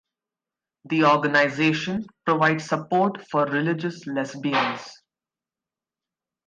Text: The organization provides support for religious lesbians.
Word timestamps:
The 0.85 1.03
organization 1.03 2.07
provides 2.25 2.63
support 2.65 3.21
for 3.29 3.45
religious 3.45 4.07
lesbians. 4.07 4.81